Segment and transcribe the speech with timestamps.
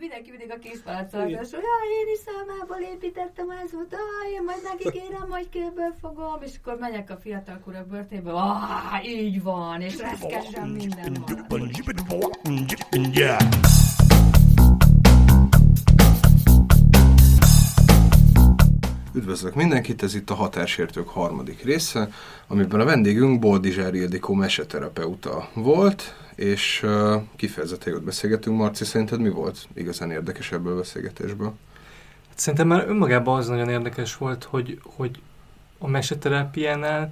[0.00, 4.60] Mindenki mindig a készpálcágos, hogy jaj, én is számából építettem ez volt, ah, én majd
[4.62, 9.98] megígérem, hogy kőből fogom, és akkor megyek a fiatal kura börténbe, ah, így van, és
[9.98, 11.46] reszkesen minden van.
[19.16, 22.08] Üdvözlök mindenkit, ez itt a Határsértők harmadik része,
[22.46, 26.86] amiben a vendégünk Boldizsár Ildikó meseterapeuta volt, és
[27.36, 28.56] kifejezetten jót beszélgetünk.
[28.56, 31.54] Marci, szerinted mi volt igazán érdekes ebből a beszélgetésből?
[32.34, 35.20] Szerintem már önmagában az nagyon érdekes volt, hogy, hogy
[35.78, 37.10] a meseterápiánál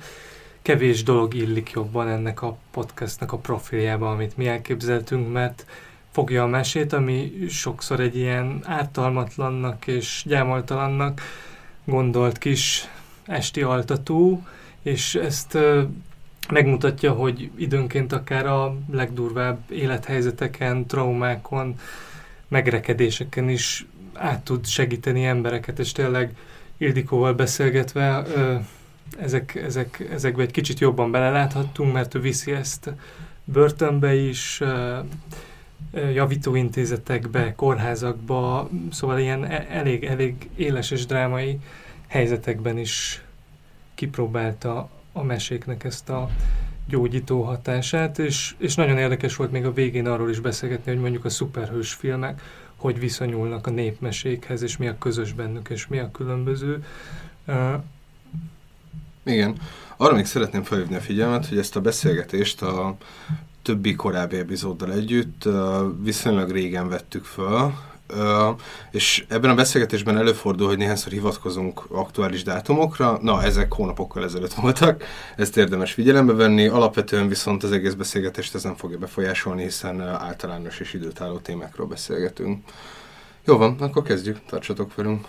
[0.62, 5.66] kevés dolog illik jobban ennek a podcastnak a profiljába, amit mi elképzeltünk, mert
[6.10, 11.20] fogja a mesét, ami sokszor egy ilyen ártalmatlannak és gyámoltalannak
[11.84, 12.88] gondolt kis
[13.24, 14.46] esti altató,
[14.82, 15.58] és ezt
[16.48, 21.78] megmutatja, hogy időnként akár a legdurvább élethelyzeteken, traumákon,
[22.48, 26.34] megrekedéseken is át tud segíteni embereket, és tényleg
[26.76, 28.24] Ildikóval beszélgetve
[29.18, 32.92] ezek, ezek, ezekbe egy kicsit jobban beleláthattunk, mert ő viszi ezt
[33.44, 34.62] börtönbe is,
[36.14, 41.58] javítóintézetekbe, kórházakba, szóval ilyen e, elég, elég éles és drámai
[42.06, 43.24] helyzetekben is
[43.94, 46.30] kipróbálta a meséknek ezt a
[46.88, 51.24] gyógyító hatását, és, és nagyon érdekes volt még a végén arról is beszélgetni, hogy mondjuk
[51.24, 52.42] a szuperhős filmek
[52.82, 56.84] hogy viszonyulnak a népmesékhez, és mi a közös bennük, és mi a különböző.
[57.46, 57.74] Uh,
[59.24, 59.56] Igen.
[59.96, 62.96] Arra még szeretném felhívni a figyelmet, hogy ezt a beszélgetést a
[63.62, 65.48] többi korábbi epizóddal együtt
[66.02, 67.72] viszonylag régen vettük föl,
[68.90, 75.04] és ebben a beszélgetésben előfordul, hogy néhányszor hivatkozunk aktuális dátumokra, na, ezek hónapokkal ezelőtt voltak,
[75.36, 80.80] ezt érdemes figyelembe venni, alapvetően viszont az egész beszélgetést ez nem fogja befolyásolni, hiszen általános
[80.80, 82.64] és időtálló témákról beszélgetünk.
[83.44, 85.26] Jó van, akkor kezdjük, tartsatok velünk.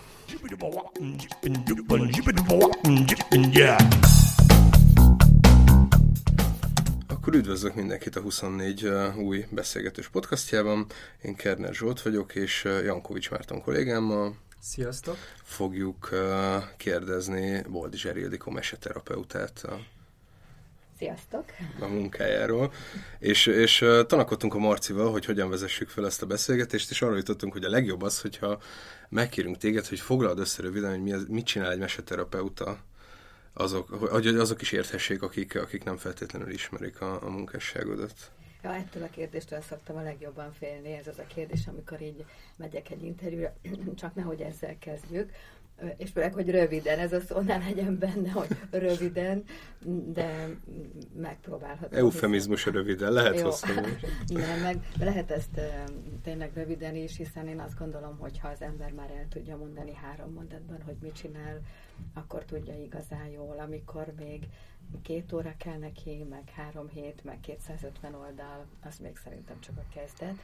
[7.23, 10.85] Akkor üdvözlök mindenkit a 24 uh, új beszélgetős podcastjában.
[11.21, 15.17] Én Kerner Zsolt vagyok, és uh, Jankovics Márton kollégámmal Sziasztok!
[15.43, 16.19] fogjuk uh,
[16.77, 19.79] kérdezni Boldi Zserildikó meseterapeutát a
[20.97, 21.45] Sziasztok!
[21.79, 22.73] a munkájáról.
[23.19, 27.15] És, és uh, tanakodtunk a Marcival, hogy hogyan vezessük fel ezt a beszélgetést, és arra
[27.15, 28.61] jutottunk, hogy a legjobb az, hogyha
[29.09, 32.79] megkérünk téged, hogy foglald össze röviden, hogy mi az, mit csinál egy meseterapeuta
[33.53, 38.31] azok, hogy azok is érthessék, akik, akik nem feltétlenül ismerik a, a munkásságodat.
[38.63, 42.25] Ja, ettől a kérdéstől szoktam a legjobban félni, ez az a kérdés, amikor így
[42.55, 43.55] megyek egy interjúra,
[43.95, 45.31] csak nehogy ezzel kezdjük,
[45.97, 49.43] és főleg, hogy röviden, ez a szó ne legyen benne, hogy röviden,
[50.13, 50.49] de
[51.15, 51.99] megpróbálhatom.
[51.99, 53.73] Eufemizmus röviden, lehet hosszú.
[54.27, 55.61] Nem, meg lehet ezt
[56.23, 59.93] tényleg röviden is, hiszen én azt gondolom, hogy ha az ember már el tudja mondani
[59.93, 61.59] három mondatban, hogy mit csinál,
[62.13, 64.47] akkor tudja igazán jól, amikor még
[65.01, 69.93] két óra kell neki, meg három hét, meg 250 oldal, az még szerintem csak a
[69.93, 70.35] kezdet.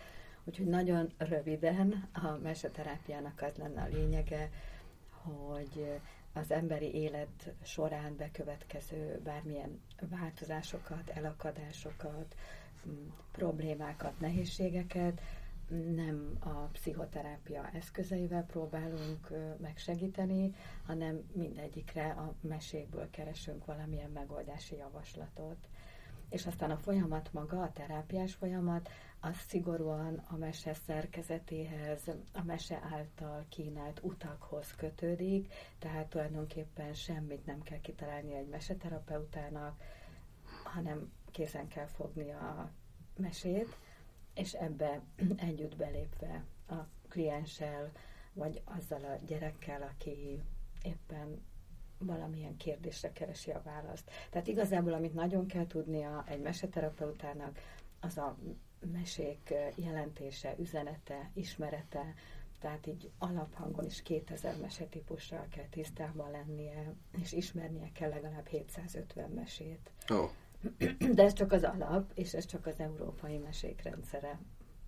[0.43, 4.49] Úgyhogy nagyon röviden a meseterápiának az lenne a lényege,
[5.21, 5.99] hogy
[6.33, 12.35] az emberi élet során bekövetkező bármilyen változásokat, elakadásokat,
[13.31, 15.21] problémákat, nehézségeket
[15.95, 19.29] nem a pszichoterápia eszközeivel próbálunk
[19.61, 25.57] megsegíteni, hanem mindegyikre a mesékből keresünk valamilyen megoldási javaslatot.
[26.29, 32.01] És aztán a folyamat maga, a terápiás folyamat, az szigorúan a mese szerkezetéhez,
[32.33, 39.81] a mese által kínált utakhoz kötődik, tehát tulajdonképpen semmit nem kell kitalálni egy meseterapeutának,
[40.63, 42.71] hanem készen kell fogni a
[43.17, 43.75] mesét,
[44.33, 45.01] és ebbe
[45.49, 46.75] együtt belépve a
[47.09, 47.91] klienssel,
[48.33, 50.41] vagy azzal a gyerekkel, aki
[50.83, 51.41] éppen
[51.97, 54.11] valamilyen kérdésre keresi a választ.
[54.29, 57.59] Tehát igazából, amit nagyon kell tudnia egy meseterapeutának,
[57.99, 58.37] az a
[58.91, 62.13] mesék jelentése, üzenete, ismerete,
[62.59, 69.91] tehát így alaphangon is 2000 mesetípussal kell tisztában lennie, és ismernie kell legalább 750 mesét.
[70.09, 70.29] Oh.
[71.15, 74.39] De ez csak az alap, és ez csak az európai mesék rendszere.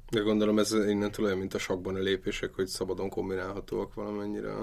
[0.09, 4.53] De gondolom ez innentől olyan, mint a sakban a lépések, hogy szabadon kombinálhatóak valamennyire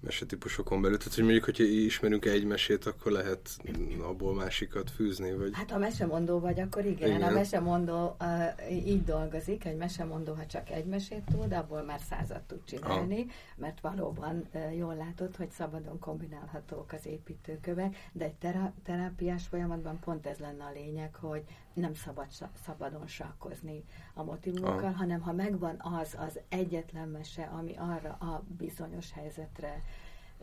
[0.00, 0.98] mesetípusokon belül.
[0.98, 3.56] Tehát, hogy mondjuk, hogyha ismerünk egy mesét, akkor lehet
[4.02, 5.50] abból másikat fűzni, vagy...
[5.52, 7.08] Hát ha mesemondó vagy, akkor igen.
[7.08, 7.22] igen.
[7.22, 12.42] A mesemondó uh, így dolgozik, egy mesemondó, ha csak egy mesét tud, abból már százat
[12.42, 13.32] tud csinálni, ah.
[13.56, 19.98] mert valóban uh, jól látod, hogy szabadon kombinálhatók az építőkövek, de egy terá- terápiás folyamatban
[19.98, 22.26] pont ez lenne a lényeg, hogy nem szabad
[22.64, 23.84] szabadon sakkozni
[24.14, 24.94] a motivumokkal, ah.
[24.94, 29.82] hanem ha megvan az az egyetlen mese, ami arra a bizonyos helyzetre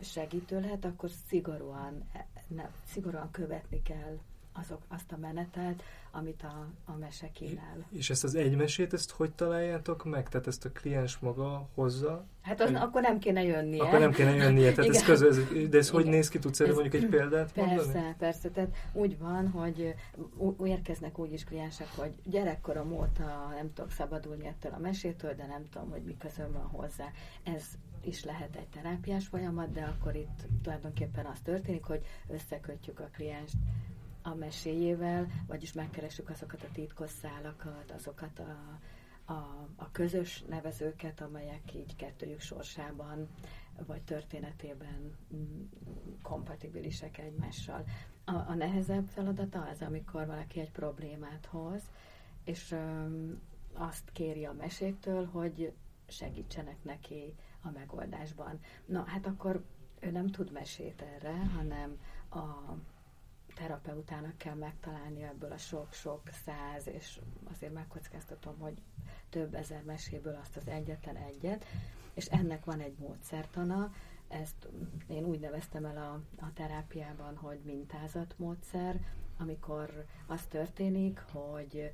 [0.00, 2.10] segítő lehet, akkor szigorúan,
[2.46, 4.18] ne, szigorúan követni kell
[4.60, 7.86] azok, azt a menetet, amit a, a mese kínál.
[7.92, 10.28] És ezt az egy mesét, ezt hogy találjátok meg?
[10.28, 12.24] Tehát ezt a kliens maga hozza?
[12.42, 12.74] Hát az, egy...
[12.74, 13.82] akkor nem kéne jönnie.
[13.82, 15.36] Akkor nem kéne jönnie, tehát ez közül, ez,
[15.68, 16.02] de ez Igen.
[16.02, 16.38] hogy néz ki?
[16.38, 17.92] Tudsz erre mondjuk egy példát persze, mondani?
[17.92, 18.50] Persze, persze.
[18.50, 19.94] Tehát úgy van, hogy
[20.64, 25.68] érkeznek úgy is kliensek, hogy gyerekkorom óta nem tudok szabadulni ettől a mesétől, de nem
[25.70, 27.10] tudom, hogy mi közön van hozzá.
[27.42, 27.64] Ez
[28.04, 33.56] is lehet egy terápiás folyamat, de akkor itt tulajdonképpen az történik, hogy összekötjük a klienst
[34.30, 38.78] a meséjével, vagyis megkeressük azokat a titkos szálakat, azokat a,
[39.32, 43.28] a, a közös nevezőket, amelyek így kettőjük sorsában
[43.86, 45.62] vagy történetében mm,
[46.22, 47.84] kompatibilisek egymással.
[48.24, 51.82] A, a nehezebb feladata az, amikor valaki egy problémát hoz,
[52.44, 53.40] és öm,
[53.72, 55.72] azt kéri a meséktől, hogy
[56.08, 58.60] segítsenek neki a megoldásban.
[58.86, 59.64] Na, hát akkor
[60.00, 61.98] ő nem tud mesét erre, hanem
[62.30, 62.74] a
[63.58, 67.20] terapeutának kell megtalálni ebből a sok-sok száz, és
[67.52, 68.82] azért megkockáztatom, hogy
[69.28, 71.64] több ezer meséből azt az egyetlen egyet,
[72.14, 73.92] és ennek van egy módszertana,
[74.28, 74.68] ezt
[75.06, 79.00] én úgy neveztem el a, a terápiában, hogy mintázatmódszer,
[79.38, 81.92] amikor az történik, hogy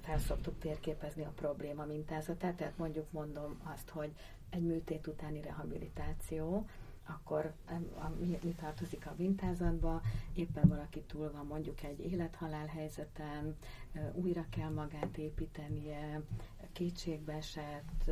[0.00, 4.12] felszoktuk térképezni a probléma mintázatát, tehát mondjuk mondom azt, hogy
[4.50, 6.66] egy műtét utáni rehabilitáció,
[7.06, 7.52] akkor
[8.18, 10.00] mi, mi tartozik a mintázatba,
[10.34, 13.56] éppen valaki túl van mondjuk egy élethalál helyzeten,
[14.12, 16.22] újra kell magát építenie,
[16.72, 18.10] kétségbe esett,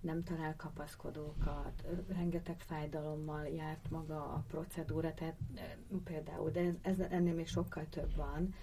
[0.00, 5.36] nem talál kapaszkodókat, rengeteg fájdalommal járt maga a procedúra, tehát
[6.04, 8.54] például, de ez, ez ennél még sokkal több van,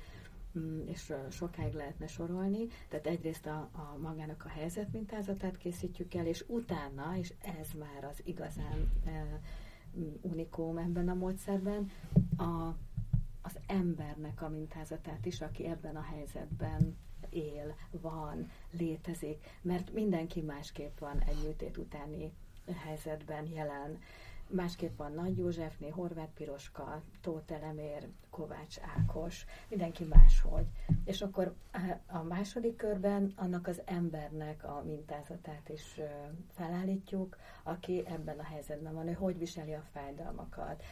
[0.85, 2.67] és sokáig lehetne sorolni.
[2.87, 8.21] Tehát egyrészt a, a magának a helyzetmintázatát készítjük el, és utána, és ez már az
[8.23, 9.41] igazán e,
[10.21, 11.91] unikum ebben a módszerben,
[12.37, 12.75] a,
[13.41, 16.97] az embernek a mintázatát is, aki ebben a helyzetben
[17.29, 22.31] él, van, létezik, mert mindenki másképp van egy műtét utáni
[22.85, 23.99] helyzetben jelen
[24.51, 30.65] másképp van Nagy Józsefné, Horváth Piroska, Tóth Elemér, Kovács Ákos, mindenki máshogy.
[31.05, 35.99] És akkor eh, a második körben annak az embernek a mintázatát is
[36.51, 40.83] felállítjuk, aki ebben a helyzetben van, ő hogy viseli a fájdalmakat,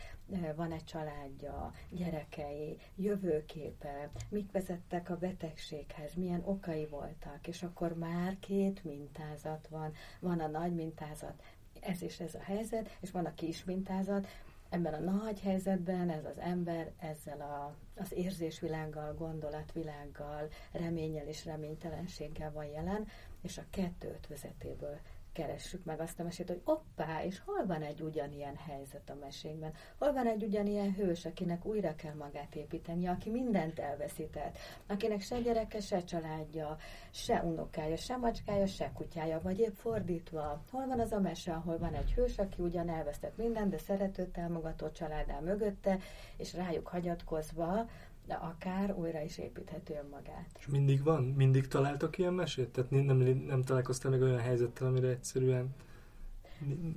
[0.56, 8.40] van egy családja, gyerekei, jövőképe, mik vezettek a betegséghez, milyen okai voltak, és akkor már
[8.40, 9.92] két mintázat van.
[10.20, 11.44] Van a nagy mintázat,
[11.82, 14.28] ez és ez a helyzet, és van a kis mintázat,
[14.70, 22.52] ebben a nagy helyzetben ez az ember ezzel a, az érzésvilággal, gondolatvilággal, reménnyel és reménytelenséggel
[22.52, 23.08] van jelen,
[23.42, 25.00] és a kettő ötvezetéből
[25.40, 29.74] keressük meg azt a mesét, hogy oppá, és hol van egy ugyanilyen helyzet a mesénkben?
[29.98, 34.58] Hol van egy ugyanilyen hős, akinek újra kell magát építeni, aki mindent elveszített,
[34.88, 36.78] akinek se gyereke, se családja,
[37.12, 40.64] se unokája, se macskája, se kutyája, vagy épp fordítva.
[40.72, 44.26] Hol van az a mese, ahol van egy hős, aki ugyan elvesztett mindent, de szerető,
[44.26, 46.00] támogató családá mögötte,
[46.38, 47.90] és rájuk hagyatkozva
[48.30, 50.50] de akár újra is építheti önmagát.
[50.60, 51.24] És mindig van?
[51.24, 52.70] Mindig találtok ilyen mesét?
[52.70, 53.18] Tehát nem, nem,
[53.48, 55.76] nem találkoztál meg olyan helyzettel, amire egyszerűen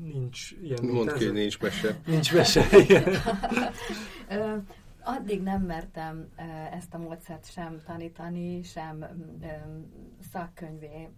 [0.03, 1.99] nincs ilyen Mondd ki, nincs mese.
[2.07, 2.65] nincs mese.
[5.05, 6.29] Addig nem mertem
[6.73, 9.05] ezt a módszert sem tanítani, sem
[10.33, 11.09] szakkönyvé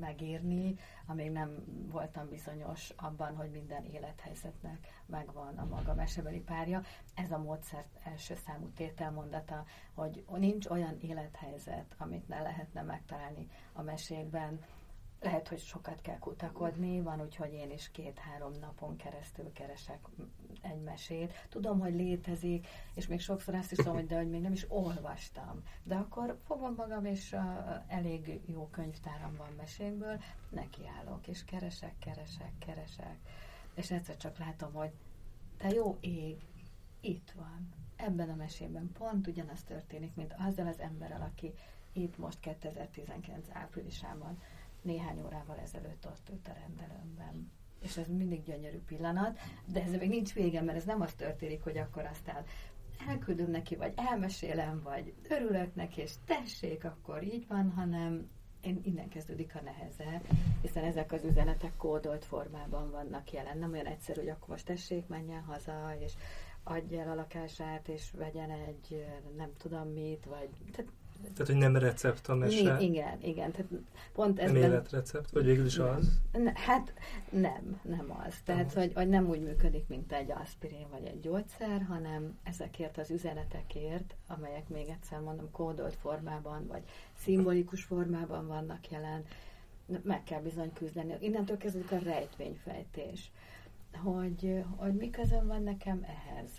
[0.00, 0.74] megírni,
[1.10, 6.82] amíg nem voltam bizonyos abban, hogy minden élethelyzetnek megvan a maga mesebeli párja.
[7.14, 9.64] Ez a módszer első számú tételmondata,
[9.94, 14.60] hogy nincs olyan élethelyzet, amit ne lehetne megtalálni a mesékben,
[15.20, 19.98] lehet, hogy sokat kell kutakodni, van úgy, hogy én is két-három napon keresztül keresek
[20.62, 21.46] egy mesét.
[21.48, 24.64] Tudom, hogy létezik, és még sokszor azt is tudom, hogy de hogy még nem is
[24.68, 25.62] olvastam.
[25.82, 27.40] De akkor fogom magam, és uh,
[27.86, 33.16] elég jó könyvtáram van mesékből, nekiállok, és keresek, keresek, keresek.
[33.74, 34.90] És egyszer csak látom, hogy
[35.56, 36.40] te jó ég,
[37.00, 37.68] itt van.
[37.96, 41.52] Ebben a mesében pont ugyanaz történik, mint azzal az emberrel, aki
[41.92, 44.38] itt most 2019 áprilisában
[44.82, 47.52] néhány órával ezelőtt ott ült a rendelőmben.
[47.82, 51.62] És ez mindig gyönyörű pillanat, de ez még nincs vége, mert ez nem az történik,
[51.62, 52.44] hogy akkor aztán
[53.08, 59.08] elküldöm neki, vagy elmesélem, vagy örülök neki, és tessék, akkor így van, hanem én innen
[59.08, 60.20] kezdődik a neheze,
[60.62, 63.58] hiszen ezek az üzenetek kódolt formában vannak jelen.
[63.58, 66.12] Nem olyan egyszerű, hogy akkor most tessék, menjen haza, és
[66.62, 69.06] adja el a lakását, és vegyen egy
[69.36, 70.48] nem tudom mit, vagy...
[70.72, 72.80] Tehát, tehát, hogy nem recept a mese.
[72.80, 73.50] Igen, igen.
[73.50, 73.70] Tehát
[74.12, 75.88] pont ez nem életrecept, vagy végül is nem.
[75.88, 76.20] az?
[76.32, 76.94] Ne, hát
[77.30, 78.34] nem, nem az.
[78.44, 83.10] Tehát, hogy, hogy nem úgy működik, mint egy aspirin vagy egy gyógyszer, hanem ezekért az
[83.10, 86.82] üzenetekért, amelyek még egyszer mondom, kódolt formában, vagy
[87.18, 89.24] szimbolikus formában vannak jelen,
[90.02, 91.14] meg kell bizony küzdeni.
[91.20, 93.30] Innentől kezdődik a rejtvényfejtés
[93.96, 96.50] hogy, hogy mi közön van nekem ehhez,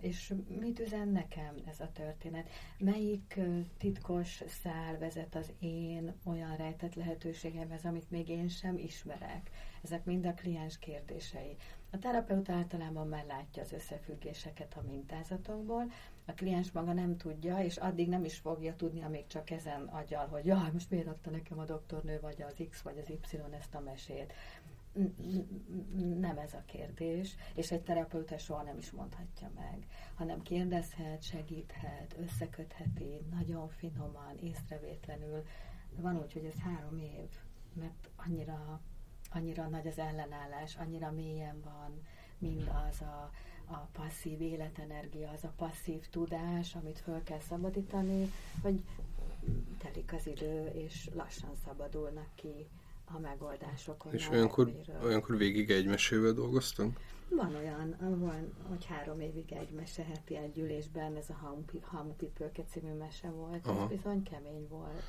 [0.00, 2.48] és mit üzen nekem ez a történet.
[2.78, 3.40] Melyik
[3.78, 9.50] titkos szál vezet az én olyan rejtett lehetőségemhez, amit még én sem ismerek.
[9.82, 11.56] Ezek mind a kliens kérdései.
[11.90, 15.90] A terapeuta általában már látja az összefüggéseket a mintázatokból,
[16.26, 20.26] a kliens maga nem tudja, és addig nem is fogja tudni, amíg csak ezen agyal,
[20.26, 23.74] hogy jaj, most miért adta nekem a doktornő, vagy az X, vagy az Y ezt
[23.74, 24.32] a mesét
[26.20, 32.16] nem ez a kérdés, és egy terapeuta soha nem is mondhatja meg, hanem kérdezhet, segíthet,
[32.18, 35.44] összekötheti, nagyon finoman, észrevétlenül.
[35.96, 37.28] Van úgy, hogy ez három év,
[37.72, 38.80] mert annyira,
[39.30, 42.02] annyira nagy az ellenállás, annyira mélyen van
[42.38, 43.30] mindaz a,
[43.64, 48.30] a passzív életenergia, az a passzív tudás, amit föl kell szabadítani,
[48.62, 48.84] hogy
[49.78, 52.68] telik az idő, és lassan szabadulnak ki
[53.14, 54.12] a megoldásokon.
[54.12, 54.72] És olyankor,
[55.04, 56.96] olyankor végig egy mesével dolgoztam?
[57.28, 62.92] Van olyan, van, hogy három évig egy mese heti egy ülésben, ez a Hamupipőke című
[62.92, 63.82] mese volt, Aha.
[63.82, 65.02] ez bizony kemény volt.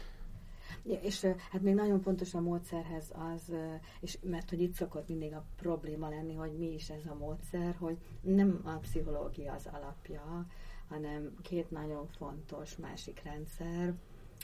[0.83, 3.53] Ja, és hát még nagyon fontos a módszerhez az,
[3.99, 7.75] és mert hogy itt szokott mindig a probléma lenni, hogy mi is ez a módszer,
[7.79, 10.45] hogy nem a pszichológia az alapja,
[10.89, 13.93] hanem két nagyon fontos másik rendszer,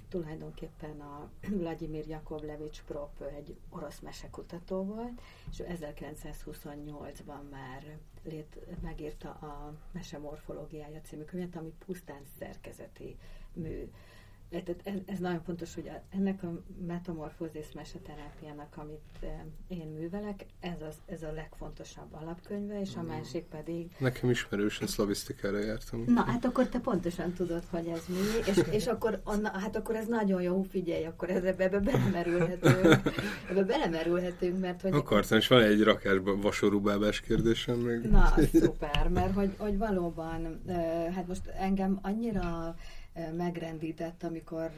[0.09, 1.29] tulajdonképpen a
[1.59, 11.23] Vladimir Jakovlevics Prop egy orosz mesekutató volt, és 1928-ban már lét, megírta a Mesemorfológiája című
[11.23, 13.17] könyvet, ami pusztán szerkezeti
[13.53, 13.91] mű
[14.51, 20.81] tehát ez, ez nagyon fontos, hogy ennek a metamorfózis meseterápiának, amit e, én művelek, ez,
[20.89, 23.05] az, ez a legfontosabb alapkönyve, és a mm.
[23.05, 23.91] másik pedig...
[23.97, 26.03] Nekem ismerősen szlavisztikára jártam.
[26.07, 29.95] Na, hát akkor te pontosan tudod, hogy ez mi, és, és akkor, na, hát akkor
[29.95, 32.85] ez nagyon jó, figyelj, akkor ez, ebbe, ebbe belemerülhetünk,
[33.49, 34.93] ebbe belemerülhetünk, mert hogy...
[34.93, 38.01] Akartam, és van egy rakásban vasorúbábás kérdésem még.
[38.01, 40.61] Na, szuper, mert hogy, hogy valóban,
[41.15, 42.75] hát most engem annyira
[43.35, 44.71] megrendített, amikor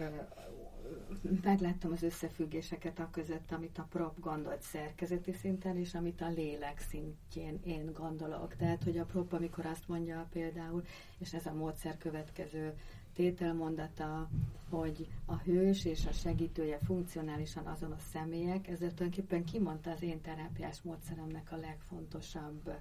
[1.44, 6.80] megláttam az összefüggéseket a között, amit a prop gondolt szerkezeti szinten, és amit a lélek
[6.90, 8.56] szintjén én gondolok.
[8.56, 10.84] Tehát, hogy a prop, amikor azt mondja például,
[11.18, 12.74] és ez a módszer következő
[13.14, 14.30] tételmondata,
[14.70, 20.82] hogy a hős és a segítője funkcionálisan azonos személyek, ezzel tulajdonképpen kimondta az én terápiás
[20.82, 22.72] módszeremnek a legfontosabb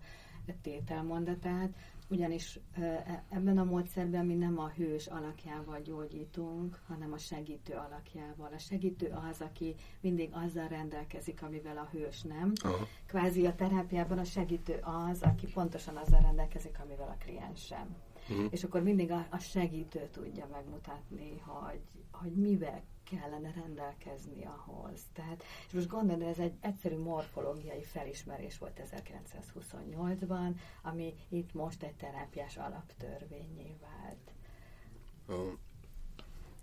[0.63, 1.71] tételmondatát,
[2.09, 8.51] ugyanis e, ebben a módszerben mi nem a hős alakjával gyógyítunk, hanem a segítő alakjával.
[8.55, 12.53] A segítő az, aki mindig azzal rendelkezik, amivel a hős nem.
[12.63, 12.87] Aha.
[13.07, 14.81] Kvázi a terápiában a segítő
[15.11, 17.97] az, aki pontosan azzal rendelkezik, amivel a kliens sem.
[18.31, 18.47] Uh-huh.
[18.51, 21.81] És akkor mindig a, a segítő tudja megmutatni, hogy,
[22.11, 22.83] hogy mivel
[23.17, 25.01] kellene rendelkezni ahhoz.
[25.13, 31.95] Tehát, és most gondolod, ez egy egyszerű morfológiai felismerés volt 1928-ban, ami itt most egy
[31.95, 34.33] terápiás alaptörvényé vált.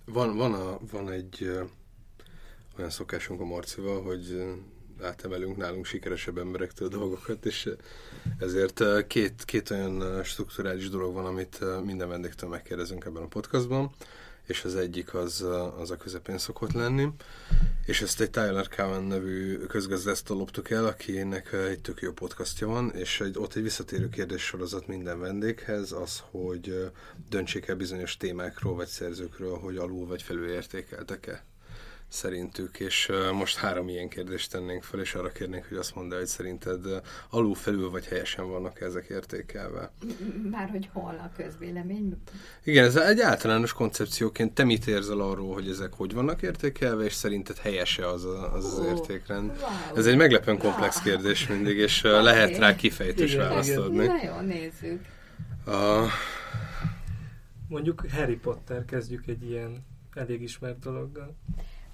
[0.05, 1.51] Van, van, a, van egy
[2.77, 4.43] olyan szokásunk a Marcival, hogy
[5.01, 7.69] átemelünk nálunk sikeresebb emberektől dolgokat, és
[8.39, 13.91] ezért két, két olyan strukturális dolog van, amit minden vendégtől megkérdezünk ebben a podcastban
[14.49, 15.45] és az egyik az,
[15.79, 17.07] az a közepén szokott lenni,
[17.85, 22.91] és ezt egy Tyler Cowan nevű közgazdásztól loptuk el, akinek egy tök jó podcastja van,
[22.95, 26.91] és egy, ott egy visszatérő kérdés sorozat minden vendéghez, az, hogy
[27.29, 31.43] döntsék el bizonyos témákról vagy szerzőkről, hogy alul vagy felül értékeltek-e
[32.09, 36.17] szerintük, és most három ilyen kérdést tennénk fel, és arra kérnénk, hogy azt mondd el,
[36.17, 36.85] hogy szerinted
[37.29, 39.91] alul, felül vagy helyesen vannak ezek értékelve.
[40.51, 42.17] Már hogy hol a közvélemény?
[42.63, 44.53] Igen, ez egy általános koncepcióként.
[44.53, 48.65] Te mit érzel arról, hogy ezek hogy vannak értékelve, és szerinted helyese az a, az,
[48.65, 49.49] az értékrend?
[49.49, 49.97] Wow.
[49.97, 51.03] Ez egy meglepően komplex wow.
[51.03, 52.23] kérdés mindig, és okay.
[52.23, 54.05] lehet rá kifejtős választ adni.
[54.05, 55.05] Na jó, nézzük.
[55.65, 56.05] A...
[57.67, 61.35] Mondjuk Harry Potter kezdjük egy ilyen elég ismert dologgal.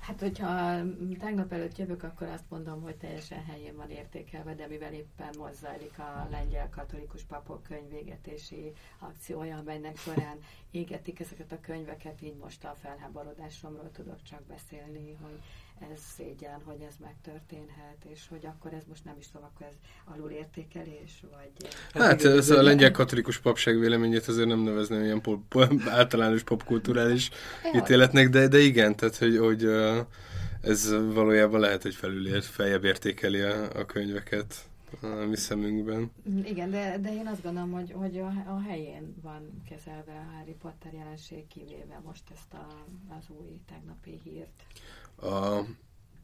[0.05, 0.81] Hát, hogyha
[1.19, 5.55] tegnap előtt jövök, akkor azt mondom, hogy teljesen helyén van értékelve, de mivel éppen most
[5.55, 10.37] zajlik a lengyel katolikus papok könyvégetési akciója, amelynek során
[10.71, 15.39] égetik ezeket a könyveket, így most a felháborodásomról tudok csak beszélni, hogy
[15.79, 19.73] ez szégyen, hogy ez megtörténhet, és hogy akkor ez most nem is tudom, akkor ez
[20.15, 21.69] alulértékelés, vagy...
[21.93, 27.29] Hát ez a lengyel katolikus papság véleményét azért nem nevezném ilyen pop, pop, általános popkulturális
[27.75, 29.63] ítéletnek, de, de igen, tehát hogy, hogy
[30.61, 34.69] ez valójában lehet, hogy felülért, feljebb értékeli a, a könyveket
[35.01, 36.11] a mi szemünkben.
[36.43, 40.55] Igen, de, de én azt gondolom, hogy, hogy a, a helyén van kezelve a Harry
[40.61, 42.67] Potter jelenség, kivéve most ezt a,
[43.19, 44.63] az új tegnapi hírt.
[45.21, 45.59] A,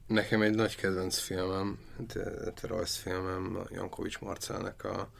[0.06, 1.78] nekem egy nagy kedvenc filmem,
[2.62, 5.10] rajzfilmem, Jankovics Marcának a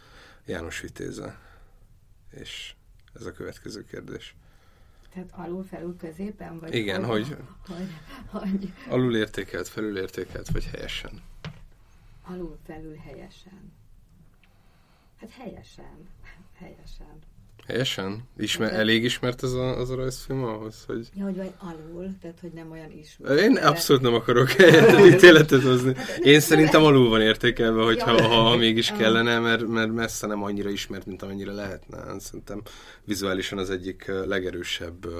[0.46, 1.40] János Vitéze.
[2.30, 2.74] És
[3.14, 4.34] ez a következő kérdés.
[5.12, 6.58] Tehát alul, felül, középen?
[6.58, 7.36] Vagy Igen, hol, hogy,
[7.66, 7.88] hogy,
[8.26, 11.22] hogy alul értékelt, felül értékelt, vagy helyesen.
[12.22, 13.72] Alul, felül, helyesen.
[15.20, 16.08] Hát helyesen.
[16.54, 17.18] Helyesen.
[17.66, 18.28] Helyesen?
[18.36, 21.08] Ismer, hát, elég ismert az a, az a rajzfilm ahhoz, hogy...
[21.14, 23.40] Ja, hogy vagy alul, tehát hogy nem olyan ismert.
[23.40, 24.48] Én abszolút nem akarok
[25.14, 25.94] ítéletet hozni.
[26.22, 30.70] Én szerintem alul van értékelve, hogyha ha, ha mégis kellene, mert, mert messze nem annyira
[30.70, 32.18] ismert, mint amennyire lehetne.
[32.18, 32.62] Szerintem
[33.04, 35.12] vizuálisan az egyik legerősebb uh,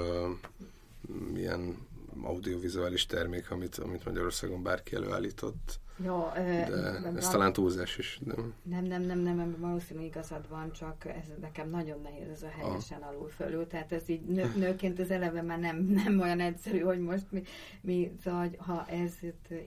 [1.35, 1.77] ilyen
[2.21, 5.79] audiovizuális termék, amit, amit Magyarországon bárki előállított.
[5.97, 8.19] Jó, de nem, ez talán túlzás is.
[8.23, 12.43] Nem, nem, nem, nem, nem, nem valószínű igazad van, csak ez nekem nagyon nehéz ez
[12.43, 13.07] a helyesen ah.
[13.07, 16.99] alul fölül, tehát ez így nő, nőként az eleve már nem, nem olyan egyszerű, hogy
[16.99, 17.43] most mi,
[17.81, 19.13] mi szóval, ha ez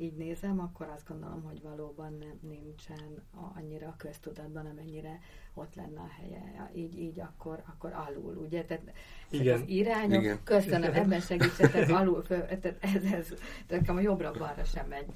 [0.01, 3.23] így nézem, akkor azt gondolom, hogy valóban nem, nincsen
[3.55, 5.21] annyira a köztudatban, amennyire
[5.57, 6.71] ott lenne a helye.
[6.75, 8.65] Így, így akkor, akkor alul, ugye?
[8.65, 8.83] Tehát
[9.31, 9.55] igen.
[9.55, 10.39] az irányok, igen.
[10.45, 10.95] köszönöm, igen.
[10.95, 13.27] ebben segítsetek, alul, föl, tehát ez, ez,
[13.69, 15.07] nekem a jobbra-balra sem megy.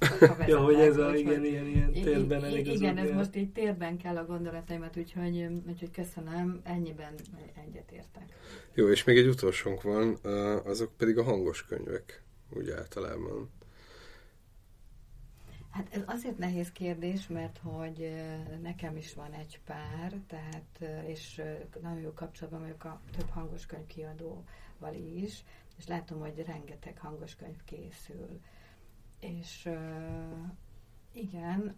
[0.47, 4.17] Ja, hogy ez a, igen, ilyen, ilyen térben elég Igen, ez most így térben kell
[4.17, 7.13] a gondolataimat, úgyhogy, úgyhogy köszönöm, ennyiben
[7.67, 8.23] egyetértek.
[8.73, 10.17] Jó, és még egy utolsónk van,
[10.65, 13.49] azok pedig a hangos könyvek, úgy általában.
[15.71, 18.11] Hát ez azért nehéz kérdés, mert hogy
[18.61, 21.41] nekem is van egy pár, tehát, és
[21.81, 25.43] nagyon jó kapcsolatban vagyok a több hangos könyv kiadóval is,
[25.77, 28.41] és látom, hogy rengeteg hangos könyv készül.
[29.19, 29.69] És
[31.11, 31.75] igen,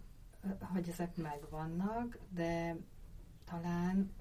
[0.60, 2.76] hogy ezek megvannak, de
[3.44, 4.12] talán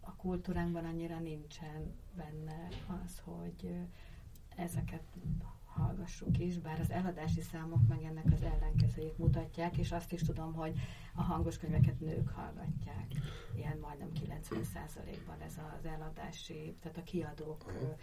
[0.00, 2.68] a kultúránkban annyira nincsen benne
[3.04, 3.74] az, hogy
[4.56, 5.02] ezeket
[5.80, 10.52] hallgassuk is, bár az eladási számok meg ennek az ellenkezőjét mutatják, és azt is tudom,
[10.54, 10.78] hogy
[11.14, 13.06] a hangos könyveket nők hallgatják.
[13.56, 17.96] Ilyen majdnem 90%-ban ez az eladási, tehát a kiadók Aha.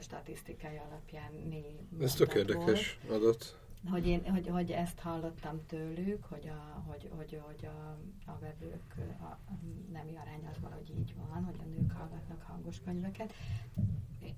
[0.00, 1.78] statisztikai alapján né.
[2.00, 3.58] Ez tök érdekes adat.
[3.90, 7.98] Hogy, én, hogy, hogy ezt hallottam tőlük, hogy a, hogy, hogy, hogy a,
[8.30, 9.38] a vevők a
[9.92, 13.32] nemi arány az valahogy így van, hogy a nők hallgatnak hangos könyveket.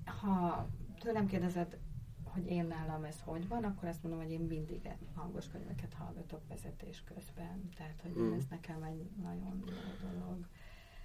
[0.05, 0.67] Ha
[0.99, 1.77] tőlem kérdezed,
[2.37, 6.41] hogy én nálam ez hogy van, akkor azt mondom, hogy én mindig hangos könyveket hallgatok
[6.49, 7.69] vezetés közben.
[7.77, 8.33] Tehát, hogy mm.
[8.33, 10.45] ez nekem egy nagyon jó dolog.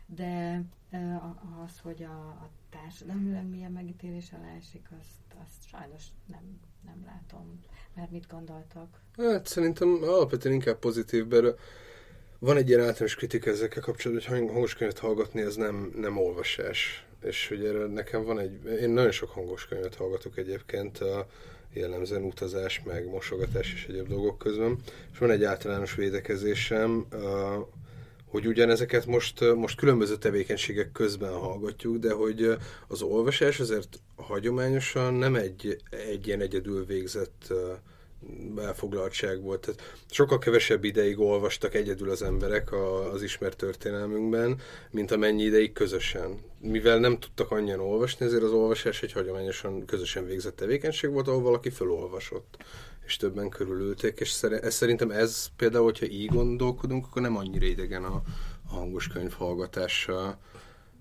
[0.07, 0.63] De
[1.65, 7.61] az, hogy a, a társadalmilag milyen megítélés alá esik, azt, azt sajnos nem, nem látom.
[7.95, 9.01] Mert mit gondoltak?
[9.17, 11.59] Hát szerintem alapvetően inkább pozitív, mert
[12.39, 17.07] van egy ilyen általános kritika ezekkel kapcsolatban, hogy hangos könyvet hallgatni, ez nem, nem olvasás
[17.23, 21.27] és ugye nekem van egy, én nagyon sok hangos könyvet hallgatok egyébként, a
[21.73, 24.79] jellemzően utazás, meg mosogatás és egyéb dolgok közben,
[25.13, 27.07] és van egy általános védekezésem,
[28.27, 32.57] hogy ugyanezeket most, most különböző tevékenységek közben hallgatjuk, de hogy
[32.89, 37.53] az olvasás azért hagyományosan nem egy, egy ilyen egyedül végzett
[38.57, 39.61] elfoglaltság volt.
[39.61, 39.81] Tehát
[40.11, 42.73] sokkal kevesebb ideig olvastak egyedül az emberek
[43.13, 46.39] az ismert történelmünkben, mint amennyi ideig közösen.
[46.61, 51.43] Mivel nem tudtak annyian olvasni, ezért az olvasás egy hagyományosan közösen végzett tevékenység volt, ahol
[51.43, 52.57] valaki felolvasott
[53.07, 58.05] és többen körülülték, és ez, szerintem ez például, hogyha így gondolkodunk, akkor nem annyira idegen
[58.05, 58.23] a,
[58.69, 60.39] a hangos könyv hallgatása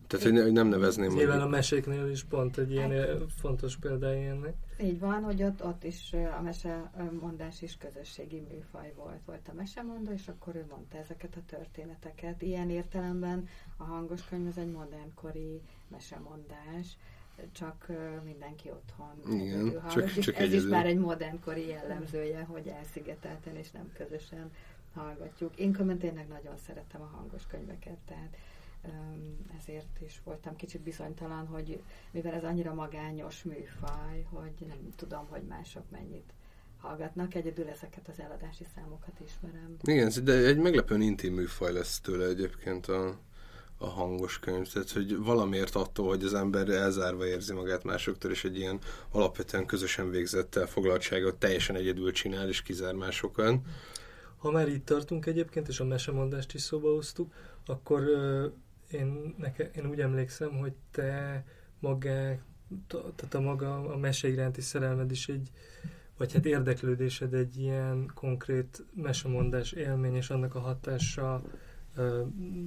[0.07, 1.13] tehát, hogy nem nevezném.
[1.13, 4.53] Nyilván a meséknél is pont egy ilyen fontos példája ennek.
[4.81, 9.19] Így van, hogy ott, ott is a mesemondás is közösségi műfaj volt.
[9.25, 12.41] Volt a mesemondó, és akkor ő mondta ezeket a történeteket.
[12.41, 16.97] Ilyen értelemben a hangos könyv az egy modernkori mesemondás
[17.51, 17.87] csak
[18.23, 19.39] mindenki otthon.
[19.39, 24.51] Igen, csak, csak Ez is már egy modernkori jellemzője, hogy elszigetelten és nem közösen
[24.93, 25.57] hallgatjuk.
[25.57, 28.37] Én tényleg nagyon szeretem a hangos könyveket, tehát
[29.59, 35.43] ezért is voltam kicsit bizonytalan, hogy mivel ez annyira magányos műfaj, hogy nem tudom, hogy
[35.43, 36.33] mások mennyit
[36.77, 39.77] hallgatnak, egyedül ezeket az eladási számokat ismerem.
[39.81, 43.17] Igen, de egy meglepően intim műfaj lesz tőle egyébként a,
[43.77, 48.43] a hangos könyv, tehát hogy valamiért attól, hogy az ember elzárva érzi magát másoktól, és
[48.43, 48.79] egy ilyen
[49.11, 53.59] alapvetően közösen végzett elfoglaltságot teljesen egyedül csinál, és kizár másokat.
[54.37, 57.33] Ha már itt tartunk egyébként, és a mesemondást is szóba hoztuk,
[57.65, 58.01] akkor
[58.93, 61.43] én, neke, én úgy emlékszem, hogy te
[61.79, 62.37] magá,
[62.87, 65.51] tehát a maga a mese iránti szerelmed is egy,
[66.17, 71.41] vagy hát érdeklődésed egy ilyen konkrét mesemondás élmény, és annak a hatása
[71.95, 72.23] ö,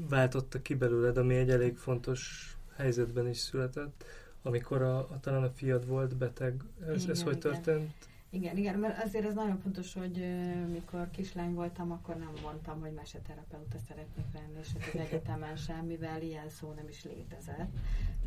[0.09, 4.05] váltotta ki belőled, ami egy elég fontos helyzetben is született,
[4.43, 6.63] amikor a, a talán a fiad volt beteg.
[6.87, 7.53] Ez, igen, ez hogy igen.
[7.53, 7.93] történt?
[8.35, 10.25] Igen, igen, mert azért ez nagyon fontos, hogy
[10.69, 16.23] mikor kislány voltam, akkor nem mondtam, hogy meseterapeuta szeretnék lenni, és az egyetemen sem, mivel
[16.23, 17.71] ilyen szó nem is létezett.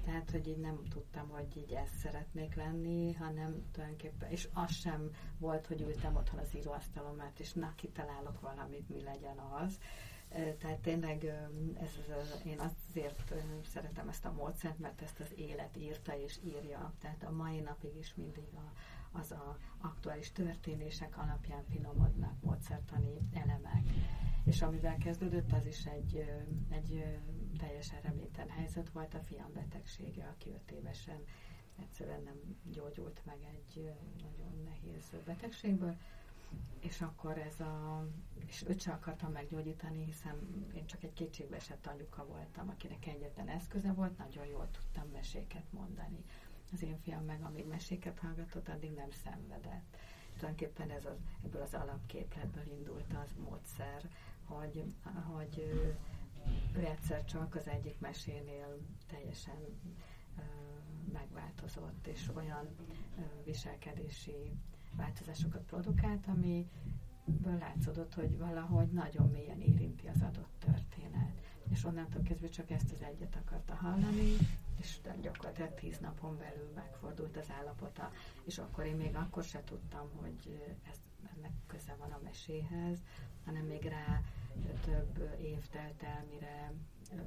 [0.06, 5.12] Tehát, hogy így nem tudtam, hogy így ezt szeretnék lenni, hanem tulajdonképpen, és az sem
[5.38, 9.80] volt, hogy ültem otthon az íróasztalomát, és na, kitalálok valamit, mi legyen az.
[10.60, 11.26] Tehát tényleg
[11.82, 11.90] ez,
[12.46, 13.34] én azért
[13.74, 16.94] szeretem ezt a módszert, mert ezt az élet írta és írja.
[17.02, 18.72] Tehát a mai napig is mindig a,
[19.12, 23.90] az a aktuális történések alapján finomodnak módszertani elemek.
[24.44, 26.16] És amivel kezdődött, az is egy,
[26.70, 27.20] egy
[27.58, 31.24] teljesen reménytelen helyzet volt, a fiam betegsége, aki öt évesen
[31.80, 35.96] egyszerűen nem gyógyult meg egy nagyon nehéz betegségből,
[36.80, 38.08] és akkor ez a,
[38.46, 40.36] és őt sem akartam meggyógyítani, hiszen
[40.74, 46.24] én csak egy kétségbeesett anyuka voltam, akinek egyetlen eszköze volt, nagyon jól tudtam meséket mondani
[46.74, 49.98] az én fiam meg, amíg meséket hallgatott, addig nem szenvedett.
[50.38, 54.10] Tulajdonképpen ez az, ebből az alapképletből indult az módszer,
[54.44, 54.84] hogy,
[55.34, 55.98] hogy ő,
[56.86, 58.78] egyszer csak az egyik mesénél
[59.08, 59.60] teljesen
[61.14, 62.68] megváltozott, és olyan
[63.44, 64.52] viselkedési
[64.96, 71.42] változásokat produkált, amiből látszódott, hogy valahogy nagyon mélyen érinti az adott történet.
[71.70, 74.36] És onnantól kezdve csak ezt az egyet akarta hallani,
[74.80, 78.12] és gyakorlatilag tíz napon belül megfordult az állapota,
[78.44, 80.62] és akkor én még akkor se tudtam, hogy
[80.92, 80.98] ez,
[81.38, 83.00] ennek köze van a meséhez,
[83.46, 84.22] hanem még rá
[84.86, 86.74] több év telt el, mire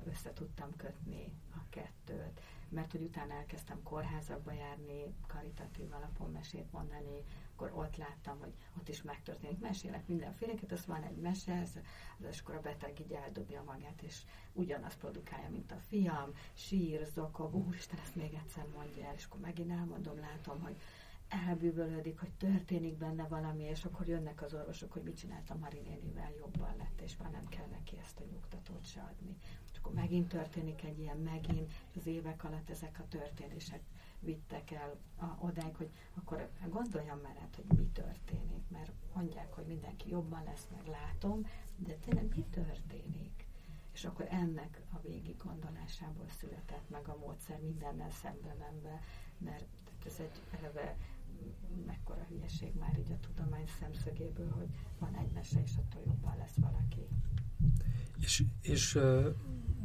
[0.05, 2.41] össze tudtam kötni a kettőt.
[2.69, 7.23] Mert hogy utána elkezdtem kórházakba járni, karitatív alapon mesét mondani,
[7.55, 9.59] akkor ott láttam, hogy ott is megtörténik.
[9.59, 14.99] Mesélek mindenféleket, az van egy mese, az akkor a beteg így eldobja magát, és ugyanazt
[14.99, 19.71] produkálja, mint a fiam, sír, zokog, úristen, ezt még egyszer mondja el, és akkor megint
[19.71, 20.77] elmondom, látom, hogy
[21.31, 26.75] elbűvölődik, hogy történik benne valami, és akkor jönnek az orvosok, hogy mit csináltam Marinénivel, jobban
[26.79, 29.37] lett, és már nem kell neki ezt a nyugtatót se adni.
[29.73, 33.81] És akkor megint történik egy ilyen, megint, az évek alatt ezek a történések
[34.21, 39.67] vittek el a, odáig, hogy akkor gondoljam már át, hogy mi történik, mert mondják, hogy
[39.67, 43.49] mindenki jobban lesz, meg látom, de tényleg mi történik?
[43.93, 49.01] És akkor ennek a végig gondolásából született meg a módszer mindennel szembe menve,
[49.39, 49.67] mert
[50.07, 50.97] ez egy eleve
[51.87, 56.57] mekkora hülyeség már így a tudomány szemszögéből, hogy van egy mese, és attól jobban lesz
[56.61, 57.07] valaki.
[58.21, 59.27] És, és uh,